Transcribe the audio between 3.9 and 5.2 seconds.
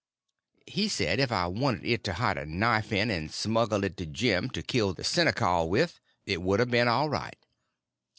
to Jim to kill the